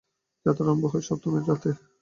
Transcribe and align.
যাত্রা 0.45 0.63
আরম্ভ 0.65 0.83
হয় 0.91 1.05
সপ্তমীর 1.07 1.47
রাত্রে। 1.49 1.71